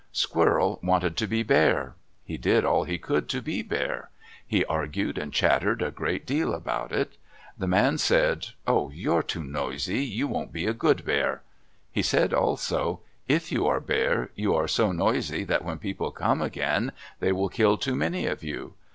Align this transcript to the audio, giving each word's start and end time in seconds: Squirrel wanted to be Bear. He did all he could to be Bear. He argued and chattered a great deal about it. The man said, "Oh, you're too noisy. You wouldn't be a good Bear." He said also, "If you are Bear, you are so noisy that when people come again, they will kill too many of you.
Squirrel 0.11 0.79
wanted 0.81 1.15
to 1.17 1.27
be 1.27 1.43
Bear. 1.43 1.93
He 2.23 2.35
did 2.35 2.65
all 2.65 2.85
he 2.85 2.97
could 2.97 3.29
to 3.29 3.39
be 3.39 3.61
Bear. 3.61 4.09
He 4.47 4.65
argued 4.65 5.19
and 5.19 5.31
chattered 5.31 5.83
a 5.83 5.91
great 5.91 6.25
deal 6.25 6.55
about 6.55 6.91
it. 6.91 7.17
The 7.55 7.67
man 7.67 7.99
said, 7.99 8.47
"Oh, 8.65 8.89
you're 8.89 9.21
too 9.21 9.43
noisy. 9.43 10.03
You 10.03 10.27
wouldn't 10.27 10.53
be 10.53 10.65
a 10.65 10.73
good 10.73 11.05
Bear." 11.05 11.43
He 11.91 12.01
said 12.01 12.33
also, 12.33 13.01
"If 13.27 13.51
you 13.51 13.67
are 13.67 13.79
Bear, 13.79 14.31
you 14.33 14.55
are 14.55 14.67
so 14.67 14.91
noisy 14.91 15.43
that 15.43 15.63
when 15.63 15.77
people 15.77 16.09
come 16.09 16.41
again, 16.41 16.93
they 17.19 17.31
will 17.31 17.49
kill 17.49 17.77
too 17.77 17.93
many 17.95 18.25
of 18.25 18.43
you. 18.43 18.73